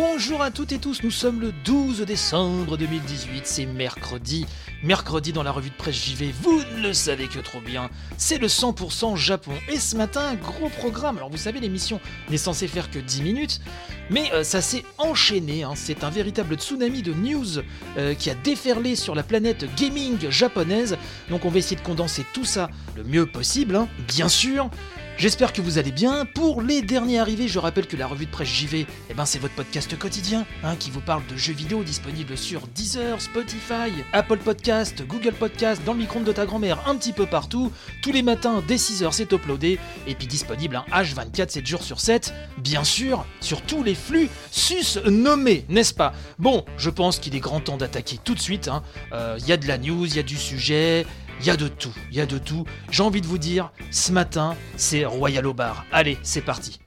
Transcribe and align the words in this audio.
Bonjour 0.00 0.42
à 0.42 0.52
toutes 0.52 0.70
et 0.70 0.78
tous, 0.78 1.02
nous 1.02 1.10
sommes 1.10 1.40
le 1.40 1.50
12 1.64 2.02
décembre 2.02 2.76
2018, 2.76 3.44
c'est 3.44 3.66
mercredi. 3.66 4.46
Mercredi 4.84 5.32
dans 5.32 5.42
la 5.42 5.50
revue 5.50 5.70
de 5.70 5.74
presse 5.74 5.96
JV, 5.96 6.32
vous 6.40 6.62
ne 6.76 6.82
le 6.82 6.92
savez 6.92 7.26
que 7.26 7.40
trop 7.40 7.60
bien, 7.60 7.90
c'est 8.16 8.38
le 8.38 8.46
100% 8.46 9.16
Japon. 9.16 9.50
Et 9.68 9.80
ce 9.80 9.96
matin, 9.96 10.36
gros 10.36 10.68
programme. 10.68 11.16
Alors 11.16 11.30
vous 11.30 11.36
savez, 11.36 11.58
l'émission 11.58 12.00
n'est 12.30 12.36
censée 12.36 12.68
faire 12.68 12.92
que 12.92 13.00
10 13.00 13.22
minutes, 13.22 13.60
mais 14.08 14.32
euh, 14.34 14.44
ça 14.44 14.60
s'est 14.60 14.84
enchaîné. 14.98 15.64
hein. 15.64 15.72
C'est 15.74 16.04
un 16.04 16.10
véritable 16.10 16.54
tsunami 16.54 17.02
de 17.02 17.12
news 17.12 17.58
euh, 17.96 18.14
qui 18.14 18.30
a 18.30 18.36
déferlé 18.36 18.94
sur 18.94 19.16
la 19.16 19.24
planète 19.24 19.66
gaming 19.74 20.30
japonaise. 20.30 20.96
Donc 21.28 21.44
on 21.44 21.48
va 21.48 21.58
essayer 21.58 21.74
de 21.74 21.80
condenser 21.84 22.24
tout 22.32 22.44
ça 22.44 22.70
le 22.94 23.02
mieux 23.02 23.26
possible, 23.26 23.74
hein, 23.74 23.88
bien 24.06 24.28
sûr. 24.28 24.70
J'espère 25.18 25.52
que 25.52 25.60
vous 25.60 25.78
allez 25.78 25.90
bien. 25.90 26.24
Pour 26.26 26.62
les 26.62 26.80
derniers 26.80 27.18
arrivés, 27.18 27.48
je 27.48 27.58
rappelle 27.58 27.88
que 27.88 27.96
la 27.96 28.06
revue 28.06 28.26
de 28.26 28.30
presse 28.30 28.48
JV, 28.48 28.86
eh 29.10 29.14
ben, 29.14 29.26
c'est 29.26 29.40
votre 29.40 29.56
podcast 29.56 29.98
quotidien 29.98 30.46
hein, 30.62 30.76
qui 30.76 30.92
vous 30.92 31.00
parle 31.00 31.26
de 31.26 31.36
jeux 31.36 31.54
vidéo 31.54 31.82
disponibles 31.82 32.38
sur 32.38 32.68
Deezer, 32.68 33.20
Spotify, 33.20 33.90
Apple 34.12 34.38
Podcast, 34.38 35.04
Google 35.04 35.32
Podcast, 35.32 35.82
dans 35.84 35.94
le 35.94 35.98
micro 35.98 36.20
de 36.20 36.30
ta 36.30 36.46
grand-mère, 36.46 36.86
un 36.86 36.94
petit 36.94 37.12
peu 37.12 37.26
partout. 37.26 37.72
Tous 38.00 38.12
les 38.12 38.22
matins, 38.22 38.62
dès 38.68 38.76
6h, 38.76 39.10
c'est 39.10 39.32
uploadé. 39.32 39.80
Et 40.06 40.14
puis 40.14 40.28
disponible 40.28 40.76
un 40.76 41.02
H24, 41.02 41.48
7 41.48 41.66
jours 41.66 41.82
sur 41.82 41.98
7. 41.98 42.32
Bien 42.58 42.84
sûr, 42.84 43.26
sur 43.40 43.62
tous 43.62 43.82
les 43.82 43.96
flux 43.96 44.30
sus 44.52 45.00
nommés, 45.04 45.64
n'est-ce 45.68 45.94
pas? 45.94 46.12
Bon, 46.38 46.64
je 46.76 46.90
pense 46.90 47.18
qu'il 47.18 47.34
est 47.34 47.40
grand 47.40 47.58
temps 47.58 47.76
d'attaquer 47.76 48.20
tout 48.22 48.36
de 48.36 48.40
suite. 48.40 48.70
Il 49.12 49.48
y 49.48 49.50
a 49.50 49.56
de 49.56 49.66
la 49.66 49.78
news, 49.78 50.06
il 50.06 50.14
y 50.14 50.20
a 50.20 50.22
du 50.22 50.36
sujet. 50.36 51.06
Il 51.40 51.46
y 51.46 51.50
a 51.50 51.56
de 51.56 51.68
tout, 51.68 51.94
il 52.10 52.16
y 52.16 52.20
a 52.20 52.26
de 52.26 52.38
tout. 52.38 52.64
J'ai 52.90 53.02
envie 53.02 53.20
de 53.20 53.26
vous 53.26 53.38
dire, 53.38 53.70
ce 53.90 54.10
matin, 54.10 54.56
c'est 54.76 55.04
Royal 55.04 55.46
au 55.46 55.54
bar. 55.54 55.84
Allez, 55.92 56.18
c'est 56.22 56.40
parti. 56.40 56.80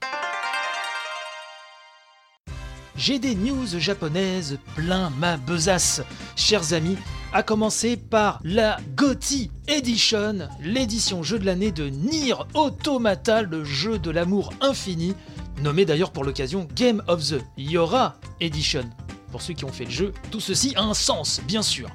J'ai 2.94 3.18
des 3.18 3.34
news 3.34 3.66
japonaises 3.78 4.58
plein 4.76 5.10
ma 5.18 5.38
besace, 5.38 6.02
chers 6.36 6.74
amis. 6.74 6.98
À 7.32 7.42
commencer 7.42 7.96
par 7.96 8.40
la 8.44 8.76
GOTY 8.94 9.50
Edition, 9.66 10.50
l'édition 10.60 11.22
jeu 11.22 11.38
de 11.38 11.46
l'année 11.46 11.72
de 11.72 11.88
Nier 11.88 12.34
Automata, 12.52 13.40
le 13.40 13.64
jeu 13.64 13.98
de 13.98 14.10
l'amour 14.10 14.52
infini, 14.60 15.14
nommé 15.62 15.86
d'ailleurs 15.86 16.12
pour 16.12 16.24
l'occasion 16.24 16.68
Game 16.76 17.02
of 17.08 17.26
the 17.26 17.42
Yora 17.56 18.16
Edition. 18.40 18.84
Pour 19.30 19.40
ceux 19.40 19.54
qui 19.54 19.64
ont 19.64 19.72
fait 19.72 19.86
le 19.86 19.90
jeu, 19.90 20.12
tout 20.30 20.40
ceci 20.40 20.74
a 20.76 20.82
un 20.82 20.92
sens, 20.92 21.40
bien 21.48 21.62
sûr. 21.62 21.88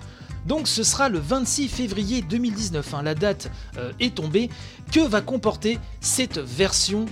Donc 0.48 0.70
ce 0.70 0.84
sera 0.84 1.09
le 1.09 1.20
26 1.20 1.67
février 1.67 2.22
2019, 2.22 2.94
hein, 2.94 3.02
la 3.03 3.16
date 3.16 3.52
euh, 3.78 3.92
est 4.00 4.16
tombée. 4.16 4.50
Que 4.92 5.02
va 5.02 5.20
comporter 5.20 5.78
cette 6.00 6.38
version 6.38 7.06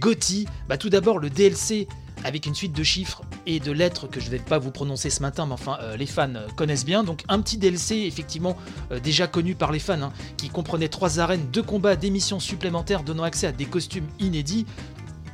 GOTY 0.00 0.46
bah, 0.68 0.76
Tout 0.76 0.90
d'abord 0.90 1.20
le 1.20 1.30
DLC 1.30 1.86
avec 2.24 2.44
une 2.44 2.54
suite 2.54 2.76
de 2.76 2.82
chiffres 2.82 3.22
et 3.46 3.60
de 3.60 3.72
lettres 3.72 4.06
que 4.06 4.20
je 4.20 4.26
ne 4.26 4.32
vais 4.32 4.38
pas 4.40 4.58
vous 4.58 4.72
prononcer 4.72 5.08
ce 5.08 5.22
matin, 5.22 5.46
mais 5.46 5.54
enfin 5.54 5.78
euh, 5.80 5.96
les 5.96 6.04
fans 6.04 6.34
euh, 6.34 6.48
connaissent 6.56 6.84
bien. 6.84 7.04
Donc 7.04 7.22
un 7.28 7.40
petit 7.40 7.56
DLC 7.56 7.94
effectivement 7.94 8.56
déjà 9.02 9.28
connu 9.28 9.54
par 9.54 9.70
les 9.70 9.78
fans, 9.78 10.02
hein, 10.02 10.12
qui 10.36 10.48
comprenait 10.48 10.88
trois 10.88 11.20
arènes, 11.20 11.46
deux 11.52 11.62
combats, 11.62 11.94
des 11.94 12.10
missions 12.10 12.40
supplémentaires 12.40 13.04
donnant 13.04 13.22
accès 13.22 13.46
à 13.46 13.52
des 13.52 13.66
costumes 13.66 14.08
inédits, 14.18 14.66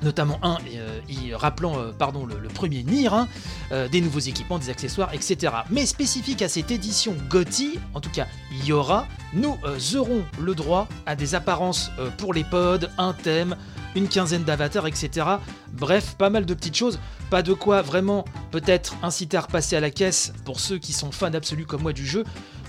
notamment 0.03 0.39
un 0.43 0.59
euh, 0.75 1.01
y 1.09 1.35
rappelant 1.35 1.79
euh, 1.79 1.93
pardon, 1.97 2.27
le, 2.27 2.49
premier 2.49 2.83
Nier, 2.83 3.09
hein, 3.09 3.29
euh, 3.73 3.89
des 3.89 4.01
nouveaux 4.01 4.21
équipements, 4.21 4.59
des 4.59 4.71
accessoires, 4.71 5.13
etc. 5.15 5.53
Mais 5.71 5.87
spécifique 5.87 6.43
à 6.43 6.49
cette 6.49 6.71
édition 6.71 7.15
GOTY, 7.29 7.79
en 7.95 8.01
tout 8.01 8.11
cas 8.11 8.27
il 8.53 8.65
y 8.65 8.73
aura, 8.73 9.07
nous 9.33 9.57
euh, 9.65 9.79
aurons 9.99 10.25
le 10.41 10.55
droit 10.55 10.89
à 11.07 11.17
des 11.17 11.35
apparences 11.35 11.91
pour 12.19 12.35
les 12.35 12.45
pods, 12.45 12.87
un 12.99 13.13
thème, 13.13 13.57
une 13.95 14.09
quinzaine 14.09 14.45
d'avatars, 14.45 14.87
etc. 14.87 15.27
Bref, 15.73 16.15
pas 16.17 16.31
mal 16.31 16.45
de 16.45 16.55
petites 16.55 16.77
choses, 16.77 16.99
pas 17.31 17.43
de 17.43 17.53
quoi 17.55 17.83
vraiment 17.83 18.25
peut-être 18.51 18.95
inciter 19.03 19.37
à 19.37 19.43
repasser 19.43 19.77
à 19.77 19.81
la 19.81 19.91
caisse 19.91 20.33
pour 20.45 20.61
ceux 20.61 20.79
qui 20.79 20.93
sont 20.93 21.11
fans 21.13 21.33
absolus 21.33 21.67
comme 21.67 21.83
moi 21.83 21.93
du 21.93 22.07
jeu, 22.07 22.25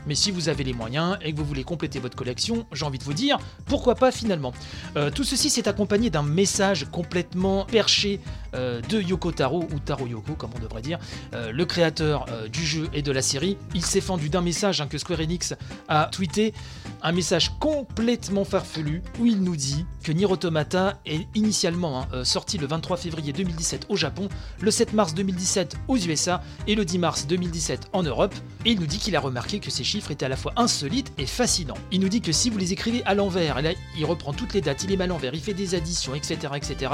mais 0.08 0.16
si 0.16 0.32
vous 0.32 0.50
avez 0.50 0.64
les 0.64 0.74
moyens 0.74 1.18
et 1.22 1.32
que 1.34 1.38
vous 1.38 1.46
voulez 1.46 1.64
compléter 1.64 2.00
votre 2.00 2.16
collection, 2.16 2.66
j'ai 2.72 2.86
envie 2.86 2.98
de 2.98 3.04
vous 3.04 3.14
dire, 3.14 3.38
pourquoi 3.66 3.96
pas 3.96 4.12
finalement. 4.12 4.54
Euh, 4.96 5.12
tout 5.12 5.24
ceci 5.24 5.50
s'est 5.50 5.68
accompagné 5.68 6.10
d'un 6.10 6.24
message 6.24 6.88
complètement 6.92 7.66
perché 7.66 8.20
de 8.54 9.02
Yoko 9.02 9.32
Taro, 9.32 9.68
ou 9.74 9.80
Taro 9.80 10.08
Yoko 10.08 10.34
comme 10.36 10.52
on 10.56 10.60
devrait 10.60 10.82
dire, 10.82 11.00
euh, 11.34 11.52
le 11.52 11.66
créateur 11.66 12.26
euh, 12.30 12.48
du 12.48 12.66
jeu 12.66 12.90
et 12.94 13.02
de 13.02 13.12
la 13.12 13.22
série. 13.22 13.58
Il 13.74 13.84
s'est 13.84 14.02
fendu 14.02 14.30
d'un 14.30 14.42
message 14.42 14.82
hein, 14.82 14.88
que 14.88 14.98
Square 14.98 15.20
Enix 15.20 15.54
a 15.88 16.06
tweeté, 16.12 16.54
un 17.02 17.12
message 17.12 17.52
complètement 17.60 18.46
farfelu 18.46 19.02
où 19.20 19.26
il 19.26 19.42
nous 19.42 19.56
dit 19.56 19.86
que 20.04 20.12
Nier 20.12 20.26
Automata 20.26 21.00
est 21.06 21.28
initialement 21.36 22.02
hein, 22.02 22.08
euh, 22.14 22.24
sorti 22.24 22.58
le 22.58 22.68
23 22.68 22.98
février 22.98 23.34
2017 23.34 23.88
au 23.90 23.96
Japon, 23.96 24.30
le 24.62 24.72
7 24.72 24.94
mars 24.94 25.14
2017 25.14 25.78
aux 25.88 25.98
USA 25.98 26.42
et 26.68 26.76
le 26.76 26.86
10 26.86 27.00
mars 27.00 27.28
2017 27.28 27.90
en 27.94 28.04
Europe. 28.04 28.34
Et 28.66 28.72
il 28.72 28.80
nous 28.80 28.88
dit 28.88 28.98
qu'il 28.98 29.16
a 29.16 29.20
remarqué 29.20 29.60
que 29.60 29.72
ces 29.72 29.84
chiffres 29.84 30.12
étaient 30.12 30.26
à 30.26 30.30
la 30.30 30.38
fois 30.38 30.54
insolites 30.56 31.12
et 31.18 31.26
fascinants. 31.26 31.78
Il 31.92 32.02
nous 32.02 32.10
dit 32.10 32.22
que 32.22 32.32
si 32.32 32.50
vous 32.50 32.58
les 32.58 32.74
écrivez 32.74 33.04
à 33.06 33.14
l'envers, 33.14 33.60
et 33.60 33.62
là 33.62 33.72
il 33.98 34.06
reprend 34.06 34.34
toutes 34.34 34.54
les 34.54 34.62
dates, 34.62 34.84
il 34.84 34.90
les 34.90 34.98
met 34.98 35.06
à 35.06 35.08
l'envers, 35.08 35.34
il 35.34 35.42
fait 35.42 35.54
des 35.54 35.76
additions, 35.76 36.16
etc. 36.16 36.54
etc. 36.56 36.92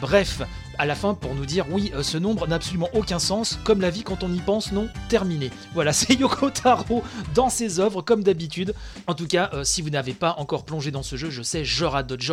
Bref, 0.00 0.42
à 0.78 0.86
la 0.86 0.94
fin 0.94 1.14
pour 1.14 1.34
nous 1.34 1.44
dire 1.44 1.66
oui, 1.70 1.92
euh, 1.94 2.02
ce 2.02 2.18
nombre 2.18 2.46
n'a 2.46 2.56
absolument 2.56 2.88
aucun 2.94 3.18
sens, 3.18 3.58
comme 3.64 3.80
la 3.80 3.90
vie 3.90 4.02
quand 4.02 4.22
on 4.22 4.32
y 4.32 4.38
pense, 4.38 4.72
non, 4.72 4.88
terminé. 5.08 5.50
Voilà, 5.74 5.92
c'est 5.94 6.14
Yoko 6.14 6.50
Taro 6.50 7.02
dans 7.34 7.50
ses 7.50 7.80
œuvres, 7.80 8.02
comme 8.02 8.22
d'habitude. 8.22 8.74
En 9.06 9.14
tout 9.14 9.26
cas, 9.26 9.50
euh, 9.52 9.64
si 9.64 9.82
vous 9.82 9.90
n'avez 9.90 10.14
pas 10.14 10.36
encore 10.38 10.64
plongé 10.64 10.90
dans 10.90 11.02
ce 11.02 11.16
jeu, 11.16 11.30
je 11.30 11.42
sais, 11.42 11.64
je 11.64 11.84
radote, 11.84 12.20
je. 12.20 12.32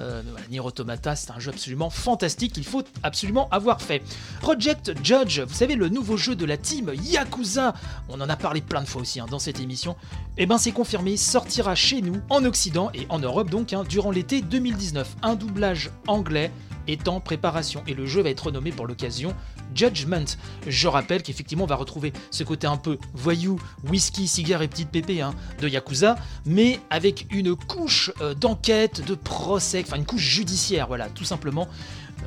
Euh, 0.00 0.22
Automata, 0.62 1.16
c'est 1.16 1.30
un 1.30 1.38
jeu 1.38 1.50
absolument 1.50 1.90
fantastique 1.90 2.52
qu'il 2.52 2.64
faut 2.64 2.82
absolument 3.02 3.48
avoir 3.50 3.82
fait. 3.82 4.02
Project 4.40 4.92
Judge, 5.02 5.40
vous 5.40 5.54
savez, 5.54 5.74
le 5.74 5.88
nouveau 5.88 6.16
jeu 6.16 6.36
de 6.36 6.44
la 6.44 6.56
team 6.56 6.92
Yakuza, 6.94 7.74
on 8.08 8.20
en 8.20 8.28
a 8.28 8.36
parlé 8.36 8.60
plein 8.60 8.82
de 8.82 8.86
fois 8.86 9.02
aussi 9.02 9.18
hein, 9.18 9.26
dans 9.28 9.38
cette 9.38 9.60
émission, 9.60 9.96
et 10.38 10.46
ben 10.46 10.58
c'est 10.58 10.72
confirmé, 10.72 11.16
sortira 11.16 11.74
chez 11.74 12.00
nous, 12.00 12.20
en 12.30 12.44
Occident 12.44 12.90
et 12.94 13.06
en 13.08 13.18
Europe 13.18 13.50
donc, 13.50 13.72
hein, 13.72 13.84
durant 13.88 14.10
l'été 14.10 14.40
2019. 14.40 15.16
Un 15.22 15.34
doublage 15.34 15.90
anglais 16.06 16.50
est 16.86 17.08
en 17.08 17.20
préparation 17.20 17.82
et 17.86 17.94
le 17.94 18.06
jeu 18.06 18.22
va 18.22 18.30
être 18.30 18.46
renommé 18.46 18.72
pour 18.72 18.86
l'occasion 18.86 19.34
Judgment. 19.74 20.36
Je 20.66 20.88
rappelle 20.88 21.22
qu'effectivement 21.22 21.64
on 21.64 21.68
va 21.68 21.76
retrouver 21.76 22.12
ce 22.30 22.44
côté 22.44 22.66
un 22.66 22.76
peu 22.76 22.98
voyou, 23.14 23.60
whisky, 23.88 24.28
cigare 24.28 24.62
et 24.62 24.68
petite 24.68 24.90
pépé 24.90 25.20
hein, 25.20 25.34
de 25.60 25.68
Yakuza, 25.68 26.16
mais 26.44 26.80
avec 26.90 27.26
une 27.30 27.56
couche 27.56 28.10
euh, 28.20 28.34
d'enquête, 28.34 29.04
de 29.06 29.14
procès, 29.14 29.82
enfin 29.86 29.96
une 29.96 30.06
couche 30.06 30.22
judiciaire, 30.22 30.86
voilà, 30.86 31.08
tout 31.08 31.24
simplement. 31.24 31.68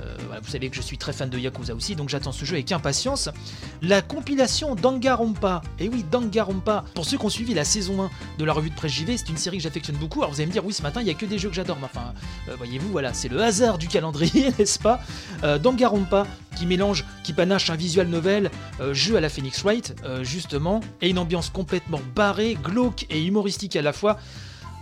Euh, 0.01 0.39
vous 0.41 0.49
savez 0.51 0.69
que 0.69 0.75
je 0.75 0.81
suis 0.81 0.97
très 0.97 1.13
fan 1.13 1.29
de 1.29 1.37
Yakuza 1.37 1.73
aussi, 1.73 1.95
donc 1.95 2.09
j'attends 2.09 2.31
ce 2.31 2.45
jeu 2.45 2.55
avec 2.55 2.71
impatience. 2.71 3.29
La 3.81 4.01
compilation 4.01 4.75
Danganronpa, 4.75 5.61
et 5.79 5.89
oui, 5.89 6.05
Danganronpa, 6.11 6.85
pour 6.93 7.05
ceux 7.05 7.17
qui 7.17 7.25
ont 7.25 7.29
suivi 7.29 7.53
la 7.53 7.65
saison 7.65 8.03
1 8.03 8.09
de 8.37 8.45
la 8.45 8.53
revue 8.53 8.69
de 8.69 8.75
presse 8.75 8.91
JV, 8.91 9.17
c'est 9.17 9.29
une 9.29 9.37
série 9.37 9.57
que 9.57 9.63
j'affectionne 9.63 9.97
beaucoup. 9.97 10.19
Alors 10.19 10.31
vous 10.31 10.37
allez 10.37 10.47
me 10.47 10.51
dire, 10.51 10.65
oui, 10.65 10.73
ce 10.73 10.81
matin, 10.81 11.01
il 11.01 11.07
y 11.07 11.11
a 11.11 11.13
que 11.13 11.25
des 11.25 11.39
jeux 11.39 11.49
que 11.49 11.55
j'adore, 11.55 11.77
mais 11.79 11.85
enfin, 11.85 12.13
euh, 12.49 12.55
voyez-vous, 12.57 12.89
voilà, 12.89 13.13
c'est 13.13 13.29
le 13.29 13.41
hasard 13.41 13.77
du 13.77 13.87
calendrier, 13.87 14.51
n'est-ce 14.59 14.79
pas? 14.79 15.01
Euh, 15.43 15.57
Danganronpa, 15.57 16.27
qui 16.55 16.65
mélange, 16.65 17.05
qui 17.23 17.33
panache 17.33 17.69
un 17.69 17.75
visual 17.75 18.07
novel, 18.07 18.49
jeu 18.93 19.17
à 19.17 19.19
la 19.19 19.27
Phoenix 19.27 19.61
Wright, 19.63 19.93
justement, 20.21 20.79
et 21.01 21.09
une 21.09 21.19
ambiance 21.19 21.49
complètement 21.49 21.99
barrée, 22.15 22.57
glauque 22.63 23.05
et 23.09 23.21
humoristique 23.21 23.75
à 23.75 23.81
la 23.81 23.91
fois. 23.91 24.17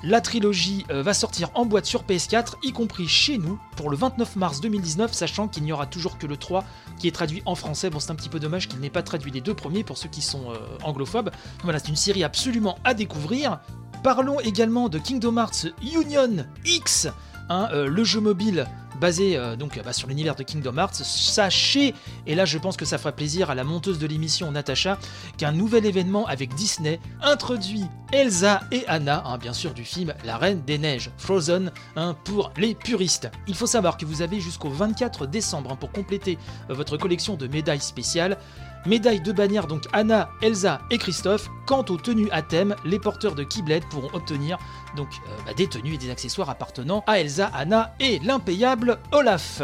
La 0.05 0.19
trilogie 0.19 0.85
euh, 0.91 1.01
va 1.01 1.13
sortir 1.13 1.49
en 1.53 1.65
boîte 1.65 1.85
sur 1.85 2.03
PS4, 2.03 2.55
y 2.61 2.73
compris 2.73 3.07
chez 3.07 3.37
nous, 3.37 3.57
pour 3.77 3.89
le 3.89 3.95
29 3.95 4.35
mars 4.35 4.59
2019, 4.59 5.13
sachant 5.13 5.47
qu'il 5.47 5.63
n'y 5.63 5.71
aura 5.71 5.85
toujours 5.85 6.17
que 6.17 6.27
le 6.27 6.35
3 6.35 6.65
qui 6.99 7.07
est 7.07 7.11
traduit 7.11 7.41
en 7.45 7.55
français. 7.55 7.89
Bon, 7.89 8.01
c'est 8.01 8.11
un 8.11 8.15
petit 8.15 8.27
peu 8.27 8.41
dommage 8.41 8.67
qu'il 8.67 8.81
n'ait 8.81 8.89
pas 8.89 9.01
traduit 9.01 9.31
les 9.31 9.39
deux 9.39 9.53
premiers 9.53 9.85
pour 9.85 9.97
ceux 9.97 10.09
qui 10.09 10.21
sont 10.21 10.51
euh, 10.51 10.57
anglophobes. 10.83 11.31
Voilà, 11.63 11.79
c'est 11.79 11.87
une 11.87 11.95
série 11.95 12.25
absolument 12.25 12.77
à 12.83 12.93
découvrir. 12.93 13.61
Parlons 14.03 14.41
également 14.41 14.89
de 14.89 14.99
Kingdom 14.99 15.37
Hearts 15.37 15.67
Union 15.81 16.45
X, 16.65 17.07
hein, 17.47 17.69
euh, 17.71 17.87
le 17.87 18.03
jeu 18.03 18.19
mobile 18.19 18.67
basé 18.99 19.37
euh, 19.37 19.55
donc 19.55 19.79
bah, 19.83 19.93
sur 19.93 20.07
l'univers 20.07 20.35
de 20.35 20.43
Kingdom 20.43 20.77
Hearts. 20.77 20.95
Sachez, 20.95 21.93
et 22.27 22.35
là 22.35 22.45
je 22.45 22.57
pense 22.57 22.77
que 22.77 22.85
ça 22.85 22.97
fera 22.97 23.11
plaisir 23.11 23.49
à 23.49 23.55
la 23.55 23.63
monteuse 23.63 23.99
de 23.99 24.07
l'émission 24.07 24.51
Natacha, 24.51 24.97
qu'un 25.37 25.51
nouvel 25.51 25.85
événement 25.85 26.25
avec 26.27 26.53
Disney 26.55 26.99
introduit 27.21 27.85
Elsa 28.11 28.61
et 28.71 28.85
Anna, 28.87 29.23
hein, 29.25 29.37
bien 29.37 29.53
sûr 29.53 29.73
du 29.73 29.83
film 29.83 30.13
La 30.23 30.37
Reine 30.37 30.61
des 30.61 30.77
Neiges, 30.77 31.09
Frozen, 31.17 31.71
hein, 31.95 32.15
pour 32.23 32.51
les 32.57 32.75
puristes. 32.75 33.31
Il 33.47 33.55
faut 33.55 33.65
savoir 33.65 33.97
que 33.97 34.05
vous 34.05 34.21
avez 34.21 34.39
jusqu'au 34.39 34.69
24 34.69 35.25
décembre 35.25 35.71
hein, 35.71 35.75
pour 35.75 35.91
compléter 35.91 36.37
euh, 36.69 36.73
votre 36.73 36.97
collection 36.97 37.35
de 37.35 37.47
médailles 37.47 37.79
spéciales. 37.79 38.37
Médailles 38.85 39.21
de 39.21 39.31
bannière 39.31 39.65
donc 39.65 39.83
Anna, 39.93 40.29
Elsa 40.41 40.81
et 40.91 40.97
Christophe. 40.97 41.49
Quant 41.65 41.85
aux 41.89 41.97
tenues 41.97 42.29
à 42.31 42.41
thème, 42.41 42.75
les 42.83 42.99
porteurs 42.99 43.33
de 43.33 43.43
Keyblade 43.43 43.85
pourront 43.89 44.09
obtenir 44.13 44.57
donc 44.97 45.07
euh, 45.07 45.37
bah, 45.45 45.53
des 45.53 45.67
tenues 45.67 45.93
et 45.93 45.97
des 45.97 46.09
accessoires 46.09 46.49
appartenant 46.49 47.03
à 47.07 47.19
Elsa, 47.19 47.49
Anna 47.53 47.95
et 47.99 48.19
l'impayable 48.19 48.82
Olaf. 49.11 49.61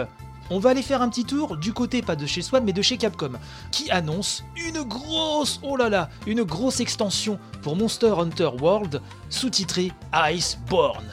On 0.50 0.60
va 0.60 0.72
aller 0.72 0.82
faire 0.82 1.02
un 1.02 1.10
petit 1.10 1.26
tour 1.26 1.58
du 1.58 1.74
côté 1.74 2.02
pas 2.02 2.16
de 2.16 2.26
chez 2.26 2.42
Swan 2.42 2.64
mais 2.64 2.74
de 2.74 2.82
chez 2.82 2.98
Capcom 2.98 3.34
qui 3.72 3.92
annonce 3.92 4.44
une 4.56 4.82
grosse 4.82 5.60
oh 5.62 5.76
là 5.76 5.90
là, 5.90 6.10
une 6.26 6.44
grosse 6.44 6.80
extension 6.80 7.40
pour 7.62 7.76
Monster 7.76 8.14
Hunter 8.18 8.50
World 8.60 9.02
sous-titrée 9.30 9.92
Iceborne. 10.14 11.06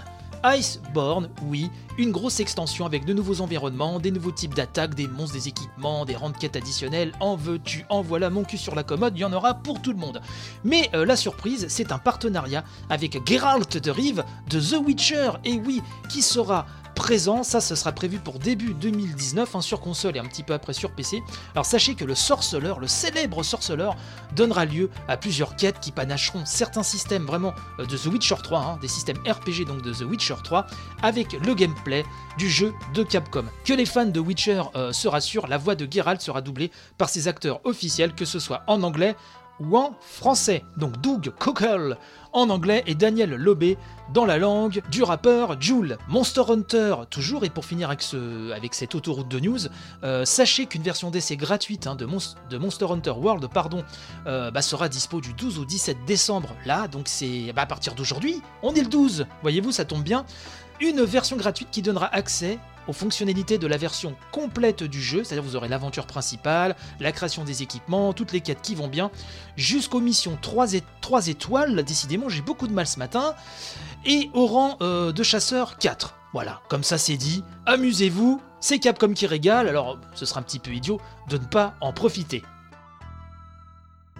Iceborne, 0.44 1.28
oui, 1.42 1.70
une 1.98 2.12
grosse 2.12 2.40
extension 2.40 2.86
avec 2.86 3.04
de 3.04 3.12
nouveaux 3.12 3.40
environnements, 3.40 3.98
des 3.98 4.10
nouveaux 4.10 4.30
types 4.30 4.54
d'attaques, 4.54 4.94
des 4.94 5.08
monstres, 5.08 5.34
des 5.34 5.48
équipements, 5.48 6.04
des 6.04 6.14
rangs 6.14 6.30
de 6.30 6.36
quêtes 6.36 6.56
additionnelles. 6.56 7.12
En 7.20 7.34
veux-tu, 7.36 7.84
en 7.88 8.00
voilà 8.02 8.30
mon 8.30 8.44
cul 8.44 8.58
sur 8.58 8.74
la 8.74 8.84
commode, 8.84 9.16
il 9.16 9.20
y 9.20 9.24
en 9.24 9.32
aura 9.32 9.54
pour 9.54 9.82
tout 9.82 9.92
le 9.92 9.98
monde. 9.98 10.20
Mais 10.62 10.88
euh, 10.94 11.04
la 11.04 11.16
surprise, 11.16 11.66
c'est 11.68 11.90
un 11.90 11.98
partenariat 11.98 12.64
avec 12.90 13.26
Geralt 13.26 13.76
de 13.78 13.90
Rive 13.90 14.24
de 14.48 14.60
The 14.60 14.80
Witcher, 14.84 15.32
et 15.44 15.54
oui, 15.54 15.82
qui 16.08 16.22
sera 16.22 16.66
présent. 16.96 17.44
Ça, 17.44 17.60
ce 17.60 17.76
sera 17.76 17.92
prévu 17.92 18.18
pour 18.18 18.40
début 18.40 18.74
2019 18.74 19.54
hein, 19.54 19.60
sur 19.60 19.80
console 19.80 20.16
et 20.16 20.18
un 20.18 20.24
petit 20.24 20.42
peu 20.42 20.54
après 20.54 20.72
sur 20.72 20.90
PC. 20.90 21.22
Alors 21.52 21.64
sachez 21.64 21.94
que 21.94 22.04
le 22.04 22.16
sorceleur, 22.16 22.80
le 22.80 22.88
célèbre 22.88 23.44
sorceleur, 23.44 23.94
donnera 24.34 24.64
lieu 24.64 24.90
à 25.06 25.16
plusieurs 25.16 25.54
quêtes 25.54 25.78
qui 25.78 25.92
panacheront 25.92 26.44
certains 26.44 26.82
systèmes 26.82 27.24
vraiment 27.24 27.54
euh, 27.78 27.86
de 27.86 27.96
The 27.96 28.06
Witcher 28.06 28.36
3, 28.42 28.58
hein, 28.58 28.78
des 28.80 28.88
systèmes 28.88 29.18
RPG 29.18 29.66
donc 29.66 29.82
de 29.82 29.92
The 29.92 30.02
Witcher 30.02 30.36
3, 30.42 30.66
avec 31.02 31.34
le 31.34 31.54
gameplay 31.54 32.04
du 32.38 32.50
jeu 32.50 32.74
de 32.94 33.02
Capcom. 33.02 33.44
Que 33.64 33.74
les 33.74 33.86
fans 33.86 34.06
de 34.06 34.18
Witcher 34.18 34.62
euh, 34.74 34.92
se 34.92 35.06
rassurent, 35.06 35.46
la 35.46 35.58
voix 35.58 35.76
de 35.76 35.86
Geralt 35.88 36.20
sera 36.20 36.40
doublée 36.40 36.72
par 36.98 37.10
ses 37.10 37.28
acteurs 37.28 37.60
officiels, 37.64 38.14
que 38.14 38.24
ce 38.24 38.38
soit 38.38 38.62
en 38.66 38.82
anglais 38.82 39.14
ou 39.60 39.76
en 39.76 39.94
français. 40.00 40.64
Donc 40.76 41.00
Doug 41.00 41.32
Cockle 41.38 41.96
en 42.32 42.50
anglais 42.50 42.82
et 42.86 42.94
Daniel 42.94 43.34
Lobé 43.34 43.78
dans 44.12 44.26
la 44.26 44.38
langue 44.38 44.82
du 44.90 45.02
rappeur 45.02 45.60
Joule. 45.60 45.96
Monster 46.08 46.42
Hunter, 46.48 46.96
toujours, 47.10 47.44
et 47.44 47.50
pour 47.50 47.64
finir 47.64 47.88
avec, 47.88 48.02
ce, 48.02 48.52
avec 48.52 48.74
cette 48.74 48.94
autoroute 48.94 49.28
de 49.28 49.40
news, 49.40 49.58
euh, 50.04 50.24
sachez 50.24 50.66
qu'une 50.66 50.82
version 50.82 51.10
d'essai 51.10 51.36
gratuite 51.36 51.86
hein, 51.86 51.96
de, 51.96 52.06
de, 52.50 52.58
Monster 52.58 52.86
Hunter 52.90 53.12
World 53.12 53.48
pardon, 53.48 53.84
euh, 54.26 54.50
bah, 54.50 54.62
sera 54.62 54.88
dispo 54.88 55.20
du 55.20 55.32
12 55.32 55.58
au 55.58 55.64
17 55.64 55.98
décembre, 56.06 56.50
là, 56.66 56.88
donc 56.88 57.08
c'est 57.08 57.52
bah, 57.54 57.62
à 57.62 57.66
partir 57.66 57.94
d'aujourd'hui, 57.94 58.42
on 58.62 58.74
est 58.74 58.82
le 58.82 58.88
12, 58.88 59.26
voyez-vous, 59.42 59.72
ça 59.72 59.84
tombe 59.84 60.02
bien. 60.02 60.24
Une 60.80 61.02
version 61.02 61.36
gratuite 61.36 61.68
qui 61.70 61.80
donnera 61.80 62.14
accès 62.14 62.58
aux 62.88 62.92
fonctionnalités 62.92 63.58
de 63.58 63.66
la 63.66 63.76
version 63.76 64.16
complète 64.32 64.82
du 64.82 65.02
jeu, 65.02 65.24
c'est-à-dire 65.24 65.42
vous 65.42 65.56
aurez 65.56 65.68
l'aventure 65.68 66.06
principale, 66.06 66.76
la 67.00 67.12
création 67.12 67.44
des 67.44 67.62
équipements, 67.62 68.12
toutes 68.12 68.32
les 68.32 68.40
quêtes 68.40 68.62
qui 68.62 68.74
vont 68.74 68.88
bien, 68.88 69.10
jusqu'aux 69.56 70.00
missions 70.00 70.38
3, 70.40 70.74
et 70.74 70.82
3 71.00 71.28
étoiles, 71.28 71.82
décidément 71.82 72.28
j'ai 72.28 72.42
beaucoup 72.42 72.66
de 72.66 72.72
mal 72.72 72.86
ce 72.86 72.98
matin, 72.98 73.34
et 74.04 74.30
au 74.34 74.46
rang 74.46 74.76
euh, 74.82 75.12
de 75.12 75.22
chasseur 75.22 75.78
4. 75.78 76.14
Voilà, 76.32 76.60
comme 76.68 76.84
ça 76.84 76.98
c'est 76.98 77.16
dit, 77.16 77.42
amusez-vous, 77.64 78.40
c'est 78.60 78.78
Capcom 78.78 79.12
qui 79.14 79.26
régale, 79.26 79.68
alors 79.68 79.98
ce 80.14 80.26
sera 80.26 80.40
un 80.40 80.42
petit 80.42 80.58
peu 80.58 80.72
idiot 80.72 81.00
de 81.28 81.38
ne 81.38 81.44
pas 81.44 81.74
en 81.80 81.92
profiter. 81.92 82.42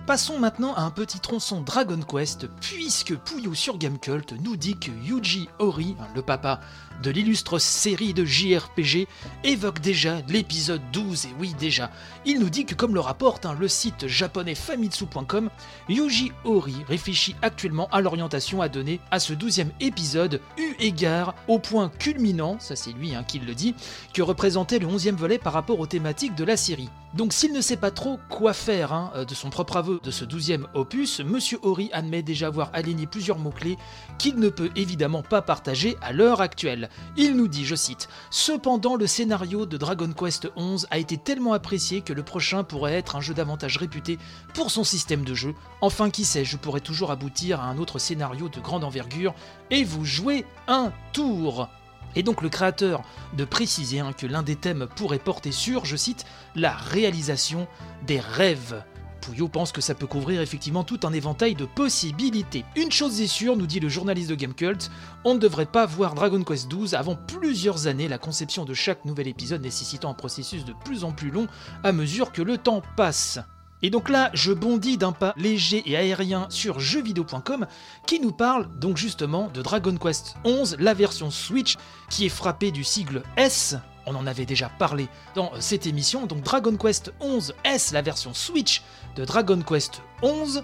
Passons 0.06 0.38
maintenant 0.38 0.72
à 0.74 0.82
un 0.82 0.92
petit 0.92 1.18
tronçon 1.18 1.62
Dragon 1.62 1.98
Quest, 2.00 2.46
puisque 2.60 3.16
Puyo 3.16 3.54
sur 3.54 3.76
Gamecult 3.76 4.34
nous 4.40 4.56
dit 4.56 4.78
que 4.78 4.92
Yuji 4.92 5.48
Ori, 5.58 5.96
le 6.14 6.22
papa 6.22 6.60
de 7.02 7.10
l'illustre 7.10 7.58
série 7.58 8.14
de 8.14 8.24
JRPG 8.24 9.08
évoque 9.42 9.80
déjà 9.80 10.20
l'épisode 10.28 10.80
12, 10.92 11.26
et 11.26 11.34
oui 11.40 11.54
déjà, 11.58 11.90
il 12.24 12.38
nous 12.38 12.50
dit 12.50 12.64
que 12.64 12.76
comme 12.76 12.94
le 12.94 13.00
rapporte 13.00 13.46
hein, 13.46 13.56
le 13.58 13.66
site 13.66 14.06
japonais 14.06 14.54
famitsu.com, 14.54 15.50
Yuji 15.88 16.30
Ori 16.44 16.76
réfléchit 16.88 17.34
actuellement 17.42 17.88
à 17.90 18.00
l'orientation 18.00 18.62
à 18.62 18.68
donner 18.68 19.00
à 19.10 19.18
ce 19.18 19.34
12e 19.34 19.70
épisode, 19.80 20.40
égard 20.78 21.34
au 21.48 21.58
point 21.58 21.88
culminant, 21.88 22.56
ça 22.58 22.76
c'est 22.76 22.92
lui 22.92 23.14
hein, 23.14 23.24
qui 23.24 23.38
le 23.38 23.54
dit, 23.54 23.74
que 24.12 24.22
représentait 24.22 24.78
le 24.78 24.86
11e 24.86 25.16
volet 25.16 25.38
par 25.38 25.52
rapport 25.52 25.80
aux 25.80 25.86
thématiques 25.86 26.34
de 26.34 26.44
la 26.44 26.56
série. 26.56 26.90
Donc 27.14 27.32
s'il 27.32 27.52
ne 27.52 27.60
sait 27.62 27.78
pas 27.78 27.90
trop 27.90 28.18
quoi 28.28 28.52
faire 28.52 28.92
hein, 28.92 29.12
de 29.26 29.34
son 29.34 29.48
propre 29.48 29.76
aveu 29.78 30.00
de 30.02 30.10
ce 30.10 30.24
12e 30.24 30.64
opus, 30.74 31.20
Monsieur 31.20 31.58
Ori 31.62 31.88
admet 31.92 32.22
déjà 32.22 32.48
avoir 32.48 32.70
aligné 32.74 33.06
plusieurs 33.06 33.38
mots-clés 33.38 33.78
qu'il 34.18 34.36
ne 34.36 34.50
peut 34.50 34.70
évidemment 34.76 35.22
pas 35.22 35.40
partager 35.40 35.96
à 36.02 36.12
l'heure 36.12 36.40
actuelle. 36.40 36.90
Il 37.16 37.36
nous 37.36 37.48
dit, 37.48 37.64
je 37.64 37.74
cite, 37.74 38.08
Cependant, 38.30 38.96
le 38.96 39.06
scénario 39.06 39.64
de 39.64 39.76
Dragon 39.76 40.12
Quest 40.12 40.48
XI 40.56 40.86
a 40.90 40.98
été 40.98 41.16
tellement 41.16 41.54
apprécié 41.54 42.02
que 42.02 42.12
le 42.12 42.22
prochain 42.22 42.64
pourrait 42.64 42.94
être 42.94 43.16
un 43.16 43.20
jeu 43.20 43.32
davantage 43.32 43.78
réputé 43.78 44.18
pour 44.52 44.70
son 44.70 44.84
système 44.84 45.24
de 45.24 45.34
jeu. 45.34 45.54
Enfin, 45.80 46.10
qui 46.10 46.24
sait, 46.24 46.44
je 46.44 46.56
pourrais 46.56 46.80
toujours 46.80 47.10
aboutir 47.10 47.60
à 47.60 47.64
un 47.64 47.78
autre 47.78 47.98
scénario 47.98 48.48
de 48.48 48.60
grande 48.60 48.84
envergure 48.84 49.34
et 49.70 49.84
vous 49.84 50.04
jouer 50.04 50.44
un 50.68 50.92
tour. 51.12 51.68
Et 52.14 52.22
donc 52.22 52.42
le 52.42 52.48
créateur 52.48 53.02
de 53.36 53.44
préciser 53.44 54.00
hein, 54.00 54.12
que 54.12 54.26
l'un 54.26 54.42
des 54.42 54.56
thèmes 54.56 54.86
pourrait 54.96 55.18
porter 55.18 55.52
sur, 55.52 55.84
je 55.84 55.96
cite, 55.96 56.24
la 56.54 56.72
réalisation 56.72 57.68
des 58.06 58.20
rêves. 58.20 58.82
Pouillot 59.20 59.48
pense 59.48 59.72
que 59.72 59.80
ça 59.80 59.94
peut 59.94 60.06
couvrir 60.06 60.40
effectivement 60.40 60.84
tout 60.84 61.00
un 61.02 61.12
éventail 61.12 61.54
de 61.54 61.64
possibilités. 61.64 62.64
Une 62.76 62.92
chose 62.92 63.20
est 63.20 63.26
sûre, 63.26 63.56
nous 63.56 63.66
dit 63.66 63.80
le 63.80 63.88
journaliste 63.88 64.30
de 64.30 64.34
Gamecult, 64.34 64.90
on 65.24 65.34
ne 65.34 65.38
devrait 65.38 65.66
pas 65.66 65.84
voir 65.84 66.14
Dragon 66.14 66.42
Quest 66.42 66.70
XII 66.70 66.94
avant 66.94 67.16
plusieurs 67.16 67.86
années, 67.86 68.08
la 68.08 68.18
conception 68.18 68.64
de 68.64 68.72
chaque 68.72 69.04
nouvel 69.04 69.28
épisode 69.28 69.62
nécessitant 69.62 70.10
un 70.10 70.14
processus 70.14 70.64
de 70.64 70.74
plus 70.84 71.04
en 71.04 71.12
plus 71.12 71.30
long 71.30 71.48
à 71.82 71.92
mesure 71.92 72.32
que 72.32 72.42
le 72.42 72.56
temps 72.56 72.82
passe. 72.96 73.40
Et 73.82 73.90
donc 73.90 74.08
là, 74.08 74.30
je 74.32 74.52
bondis 74.52 74.96
d'un 74.96 75.12
pas 75.12 75.34
léger 75.36 75.82
et 75.86 75.96
aérien 75.96 76.46
sur 76.48 76.80
jeuxvideo.com 76.80 77.66
qui 78.06 78.20
nous 78.20 78.32
parle 78.32 78.68
donc 78.78 78.96
justement 78.96 79.48
de 79.52 79.62
Dragon 79.62 79.96
Quest 79.96 80.36
XI, 80.44 80.76
la 80.78 80.94
version 80.94 81.30
Switch, 81.30 81.76
qui 82.08 82.26
est 82.26 82.30
frappée 82.30 82.70
du 82.70 82.84
sigle 82.84 83.22
S, 83.36 83.76
on 84.06 84.14
en 84.14 84.26
avait 84.26 84.46
déjà 84.46 84.68
parlé 84.68 85.08
dans 85.34 85.50
cette 85.58 85.86
émission, 85.86 86.26
donc 86.26 86.42
Dragon 86.42 86.76
Quest 86.76 87.12
11 87.20 87.54
S, 87.64 87.92
la 87.92 88.02
version 88.02 88.32
Switch 88.34 88.82
de 89.16 89.24
Dragon 89.24 89.60
Quest 89.60 90.00
11, 90.22 90.58
et 90.58 90.62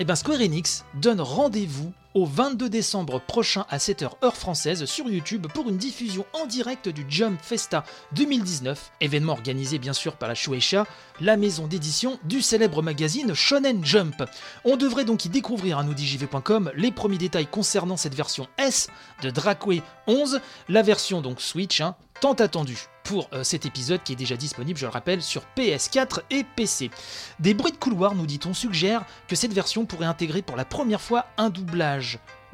eh 0.00 0.04
bien 0.04 0.14
Square 0.14 0.40
Enix 0.40 0.84
donne 0.94 1.20
rendez-vous 1.20 1.92
au 2.14 2.24
22 2.24 2.68
décembre 2.68 3.20
prochain 3.20 3.66
à 3.68 3.78
7h 3.78 4.12
heure 4.24 4.36
française 4.36 4.84
sur 4.84 5.08
YouTube 5.08 5.48
pour 5.52 5.68
une 5.68 5.76
diffusion 5.76 6.24
en 6.32 6.46
direct 6.46 6.88
du 6.88 7.04
Jump 7.08 7.38
Festa 7.42 7.84
2019, 8.12 8.92
événement 9.00 9.32
organisé 9.32 9.78
bien 9.78 9.92
sûr 9.92 10.16
par 10.16 10.28
la 10.28 10.34
Shueisha, 10.34 10.86
la 11.20 11.36
maison 11.36 11.66
d'édition 11.66 12.18
du 12.24 12.40
célèbre 12.40 12.82
magazine 12.82 13.34
Shonen 13.34 13.84
Jump. 13.84 14.22
On 14.64 14.76
devrait 14.76 15.04
donc 15.04 15.24
y 15.24 15.28
découvrir 15.28 15.78
à 15.78 15.82
noudijv.com 15.82 16.70
les 16.76 16.92
premiers 16.92 17.18
détails 17.18 17.46
concernant 17.46 17.96
cette 17.96 18.14
version 18.14 18.46
S 18.58 18.88
de 19.22 19.30
Dracway 19.30 19.82
11, 20.06 20.40
la 20.68 20.82
version 20.82 21.20
donc 21.20 21.40
Switch, 21.40 21.80
hein, 21.80 21.96
tant 22.20 22.34
attendue 22.34 22.88
pour 23.04 23.28
euh, 23.32 23.44
cet 23.44 23.66
épisode 23.66 24.02
qui 24.02 24.14
est 24.14 24.16
déjà 24.16 24.36
disponible, 24.36 24.78
je 24.78 24.86
le 24.86 24.90
rappelle, 24.90 25.22
sur 25.22 25.42
PS4 25.56 26.22
et 26.30 26.44
PC. 26.56 26.90
Des 27.38 27.54
bruits 27.54 27.72
de 27.72 27.76
couloir, 27.76 28.14
nous 28.14 28.26
dit-on, 28.26 28.54
suggèrent 28.54 29.04
que 29.28 29.36
cette 29.36 29.52
version 29.52 29.84
pourrait 29.84 30.06
intégrer 30.06 30.42
pour 30.42 30.56
la 30.56 30.64
première 30.64 31.00
fois 31.00 31.26
un 31.36 31.50
doublage 31.50 32.03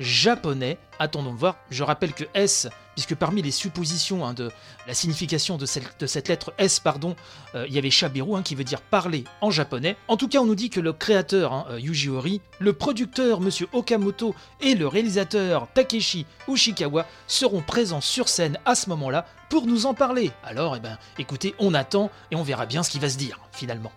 japonais. 0.00 0.78
Attendons 0.98 1.32
de 1.32 1.38
voir. 1.38 1.56
Je 1.70 1.82
rappelle 1.84 2.12
que 2.12 2.24
S, 2.34 2.68
puisque 2.94 3.14
parmi 3.14 3.42
les 3.42 3.50
suppositions 3.50 4.26
hein, 4.26 4.34
de 4.34 4.50
la 4.86 4.94
signification 4.94 5.56
de 5.56 5.66
cette, 5.66 6.28
lettre 6.28 6.52
S, 6.58 6.80
pardon, 6.80 7.14
euh, 7.54 7.66
il 7.68 7.74
y 7.74 7.78
avait 7.78 7.90
Shabiru 7.90 8.36
hein, 8.36 8.42
qui 8.42 8.54
veut 8.54 8.64
dire 8.64 8.80
parler 8.80 9.24
en 9.40 9.50
japonais. 9.50 9.96
En 10.08 10.16
tout 10.16 10.28
cas, 10.28 10.38
on 10.38 10.46
nous 10.46 10.54
dit 10.54 10.70
que 10.70 10.80
le 10.80 10.92
créateur 10.92 11.52
hein, 11.52 11.66
euh, 11.70 11.80
Yuji 11.80 12.08
Ori, 12.08 12.40
le 12.58 12.72
producteur 12.72 13.40
Monsieur 13.40 13.68
Okamoto 13.72 14.34
et 14.60 14.74
le 14.74 14.86
réalisateur 14.86 15.68
Takeshi 15.74 16.26
Ushikawa 16.48 17.06
seront 17.26 17.62
présents 17.62 18.00
sur 18.00 18.28
scène 18.28 18.58
à 18.64 18.74
ce 18.74 18.88
moment-là 18.90 19.26
pour 19.48 19.66
nous 19.66 19.86
en 19.86 19.94
parler. 19.94 20.30
Alors, 20.44 20.76
eh 20.76 20.80
ben, 20.80 20.98
écoutez, 21.18 21.54
on 21.58 21.74
attend 21.74 22.10
et 22.30 22.36
on 22.36 22.42
verra 22.42 22.66
bien 22.66 22.82
ce 22.82 22.90
qui 22.90 22.98
va 22.98 23.08
se 23.08 23.18
dire 23.18 23.40
finalement. 23.52 23.92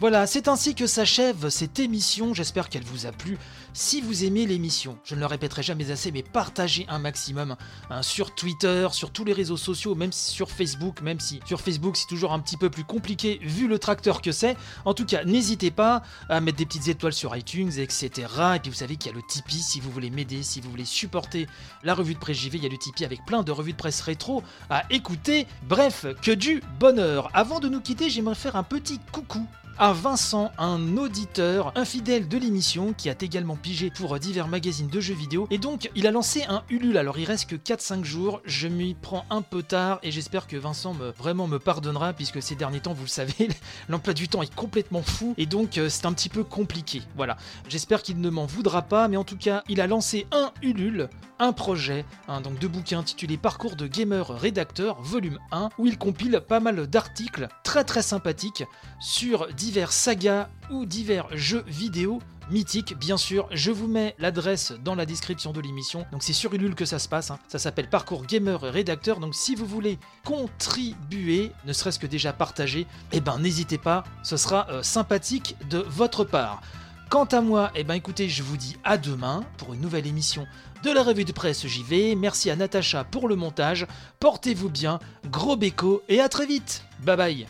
Voilà, 0.00 0.26
c'est 0.26 0.48
ainsi 0.48 0.74
que 0.74 0.86
s'achève 0.86 1.50
cette 1.50 1.78
émission, 1.78 2.32
j'espère 2.32 2.70
qu'elle 2.70 2.84
vous 2.84 3.04
a 3.04 3.12
plu. 3.12 3.36
Si 3.74 4.00
vous 4.00 4.24
aimez 4.24 4.46
l'émission, 4.46 4.96
je 5.04 5.14
ne 5.14 5.20
le 5.20 5.26
répéterai 5.26 5.62
jamais 5.62 5.90
assez, 5.90 6.10
mais 6.10 6.22
partagez 6.22 6.86
un 6.88 6.98
maximum 6.98 7.54
hein, 7.90 8.00
sur 8.00 8.34
Twitter, 8.34 8.88
sur 8.92 9.10
tous 9.10 9.26
les 9.26 9.34
réseaux 9.34 9.58
sociaux, 9.58 9.94
même 9.94 10.10
sur 10.10 10.50
Facebook, 10.50 11.02
même 11.02 11.20
si 11.20 11.40
sur 11.44 11.60
Facebook 11.60 11.98
c'est 11.98 12.06
toujours 12.06 12.32
un 12.32 12.38
petit 12.40 12.56
peu 12.56 12.70
plus 12.70 12.84
compliqué 12.84 13.40
vu 13.42 13.68
le 13.68 13.78
tracteur 13.78 14.22
que 14.22 14.32
c'est. 14.32 14.56
En 14.86 14.94
tout 14.94 15.04
cas, 15.04 15.24
n'hésitez 15.24 15.70
pas 15.70 16.02
à 16.30 16.40
mettre 16.40 16.56
des 16.56 16.64
petites 16.64 16.88
étoiles 16.88 17.12
sur 17.12 17.36
iTunes, 17.36 17.70
etc. 17.76 18.26
Et 18.56 18.58
puis 18.58 18.70
vous 18.70 18.78
savez 18.78 18.96
qu'il 18.96 19.12
y 19.12 19.14
a 19.14 19.16
le 19.18 19.22
Tipeee 19.28 19.60
si 19.60 19.80
vous 19.80 19.90
voulez 19.90 20.08
m'aider, 20.08 20.42
si 20.42 20.62
vous 20.62 20.70
voulez 20.70 20.86
supporter 20.86 21.46
la 21.82 21.92
revue 21.92 22.14
de 22.14 22.18
presse 22.18 22.38
JV, 22.38 22.56
il 22.56 22.64
y 22.64 22.66
a 22.66 22.70
le 22.70 22.78
Tipeee 22.78 23.04
avec 23.04 23.26
plein 23.26 23.42
de 23.42 23.52
revues 23.52 23.72
de 23.72 23.76
presse 23.76 24.00
rétro 24.00 24.42
à 24.70 24.82
écouter. 24.88 25.46
Bref, 25.68 26.06
que 26.22 26.30
du 26.30 26.62
bonheur. 26.78 27.28
Avant 27.34 27.60
de 27.60 27.68
nous 27.68 27.82
quitter, 27.82 28.08
j'aimerais 28.08 28.34
faire 28.34 28.56
un 28.56 28.62
petit 28.62 28.98
coucou 29.12 29.46
à 29.78 29.92
Vincent, 29.92 30.52
un 30.58 30.96
auditeur, 30.96 31.72
infidèle 31.76 32.28
de 32.28 32.38
l'émission, 32.38 32.92
qui 32.92 33.08
a 33.10 33.14
également 33.20 33.56
pigé 33.56 33.90
pour 33.90 34.18
divers 34.18 34.48
magazines 34.48 34.88
de 34.88 35.00
jeux 35.00 35.14
vidéo. 35.14 35.46
Et 35.50 35.58
donc, 35.58 35.90
il 35.94 36.06
a 36.06 36.10
lancé 36.10 36.44
un 36.48 36.62
Ulule. 36.68 36.96
Alors, 36.96 37.18
il 37.18 37.24
reste 37.24 37.48
que 37.48 37.56
4-5 37.56 38.04
jours. 38.04 38.40
Je 38.44 38.68
m'y 38.68 38.94
prends 38.94 39.24
un 39.30 39.42
peu 39.42 39.62
tard 39.62 39.98
et 40.02 40.10
j'espère 40.10 40.46
que 40.46 40.56
Vincent 40.56 40.94
me, 40.94 41.10
vraiment 41.10 41.46
me 41.46 41.58
pardonnera, 41.58 42.12
puisque 42.12 42.42
ces 42.42 42.54
derniers 42.54 42.80
temps, 42.80 42.92
vous 42.92 43.04
le 43.04 43.08
savez, 43.08 43.48
l'emploi 43.88 44.14
du 44.14 44.28
temps 44.28 44.42
est 44.42 44.54
complètement 44.54 45.02
fou 45.02 45.34
et 45.38 45.46
donc 45.46 45.78
euh, 45.78 45.88
c'est 45.88 46.06
un 46.06 46.12
petit 46.12 46.28
peu 46.28 46.44
compliqué. 46.44 47.02
Voilà. 47.16 47.36
J'espère 47.68 48.02
qu'il 48.02 48.20
ne 48.20 48.30
m'en 48.30 48.46
voudra 48.46 48.82
pas, 48.82 49.08
mais 49.08 49.16
en 49.16 49.24
tout 49.24 49.36
cas, 49.36 49.62
il 49.68 49.80
a 49.80 49.86
lancé 49.86 50.26
un 50.32 50.52
Ulule 50.62 51.08
un 51.40 51.54
projet, 51.54 52.04
donc 52.44 52.58
de 52.58 52.68
bouquins 52.68 52.98
intitulé 52.98 53.38
Parcours 53.38 53.74
de 53.74 53.86
gamer 53.86 54.28
rédacteur, 54.28 55.00
volume 55.00 55.38
1, 55.52 55.70
où 55.78 55.86
il 55.86 55.96
compile 55.96 56.42
pas 56.46 56.60
mal 56.60 56.86
d'articles 56.86 57.48
très 57.64 57.82
très 57.82 58.02
sympathiques 58.02 58.64
sur 59.00 59.48
divers 59.70 59.92
sagas 59.92 60.48
ou 60.72 60.84
divers 60.84 61.28
jeux 61.30 61.62
vidéo 61.68 62.20
mythiques. 62.50 62.98
Bien 62.98 63.16
sûr, 63.16 63.46
je 63.52 63.70
vous 63.70 63.86
mets 63.86 64.16
l'adresse 64.18 64.72
dans 64.82 64.96
la 64.96 65.06
description 65.06 65.52
de 65.52 65.60
l'émission. 65.60 66.04
Donc 66.10 66.24
c'est 66.24 66.32
sur 66.32 66.52
Ulule 66.52 66.74
que 66.74 66.84
ça 66.84 66.98
se 66.98 67.08
passe. 67.08 67.30
hein. 67.30 67.38
Ça 67.46 67.60
s'appelle 67.60 67.88
Parcours 67.88 68.26
Gamer 68.26 68.60
Rédacteur. 68.60 69.20
Donc 69.20 69.36
si 69.36 69.54
vous 69.54 69.66
voulez 69.66 70.00
contribuer, 70.24 71.52
ne 71.66 71.72
serait-ce 71.72 72.00
que 72.00 72.08
déjà 72.08 72.32
partager, 72.32 72.88
eh 73.12 73.20
ben 73.20 73.38
n'hésitez 73.38 73.78
pas. 73.78 74.02
Ce 74.24 74.36
sera 74.36 74.66
euh, 74.70 74.82
sympathique 74.82 75.54
de 75.68 75.78
votre 75.78 76.24
part. 76.24 76.60
Quant 77.08 77.26
à 77.26 77.40
moi, 77.40 77.70
eh 77.76 77.84
ben 77.84 77.94
écoutez, 77.94 78.28
je 78.28 78.42
vous 78.42 78.56
dis 78.56 78.76
à 78.82 78.98
demain 78.98 79.44
pour 79.56 79.72
une 79.72 79.80
nouvelle 79.80 80.08
émission 80.08 80.48
de 80.82 80.90
la 80.90 81.04
revue 81.04 81.24
de 81.24 81.32
presse 81.32 81.64
JV. 81.64 82.16
Merci 82.16 82.50
à 82.50 82.56
Natacha 82.56 83.04
pour 83.04 83.28
le 83.28 83.36
montage. 83.36 83.86
Portez-vous 84.18 84.68
bien, 84.70 84.98
gros 85.30 85.54
béco 85.56 86.02
et 86.08 86.20
à 86.20 86.28
très 86.28 86.46
vite. 86.46 86.82
Bye 87.04 87.16
bye. 87.16 87.46